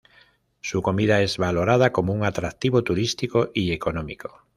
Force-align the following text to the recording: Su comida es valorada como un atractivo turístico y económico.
Su 0.61 0.81
comida 0.81 1.21
es 1.21 1.37
valorada 1.37 1.91
como 1.93 2.11
un 2.11 2.23
atractivo 2.25 2.83
turístico 2.83 3.51
y 3.53 3.71
económico. 3.71 4.47